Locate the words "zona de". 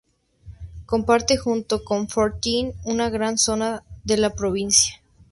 3.37-4.17